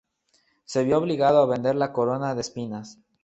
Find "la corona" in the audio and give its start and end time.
1.75-2.33